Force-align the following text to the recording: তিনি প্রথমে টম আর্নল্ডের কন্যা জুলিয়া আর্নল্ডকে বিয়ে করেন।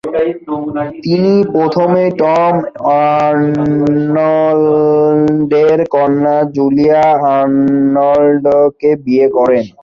তিনি 1.03 1.33
প্রথমে 1.53 2.03
টম 2.21 2.55
আর্নল্ডের 3.13 4.19
কন্যা 5.95 6.37
জুলিয়া 6.55 7.03
আর্নল্ডকে 7.31 8.91
বিয়ে 9.05 9.27
করেন। 9.37 9.65